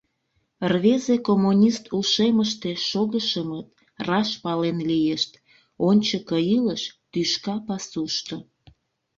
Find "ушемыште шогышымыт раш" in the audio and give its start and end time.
1.97-4.29